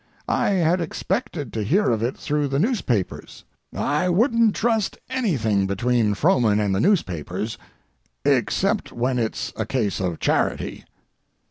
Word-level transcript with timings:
I 0.27 0.49
had 0.53 0.81
expected 0.81 1.53
to 1.53 1.63
hear 1.63 1.91
of 1.91 2.01
it 2.01 2.17
through 2.17 2.47
the 2.47 2.57
newspapers. 2.57 3.43
I 3.71 4.09
wouldn't 4.09 4.55
trust 4.55 4.97
anything 5.11 5.67
between 5.67 6.15
Frohman 6.15 6.59
and 6.59 6.73
the 6.73 6.79
newspapers—except 6.79 8.91
when 8.91 9.19
it's 9.19 9.53
a 9.55 9.67
case 9.67 9.99
of 9.99 10.19
charity! 10.19 10.85